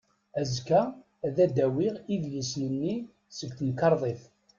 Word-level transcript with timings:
Azekka 0.39 0.81
ad 1.25 1.37
d-awiɣ 1.55 1.95
idlisen-nni 2.13 2.95
seg 3.37 3.49
temkerḍit. 3.57 4.23